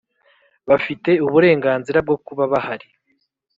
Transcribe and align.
bafite 0.69 1.11
uburenganzira 1.25 1.97
bwo 2.05 2.17
kuba 2.25 2.43
bahari 2.53 2.87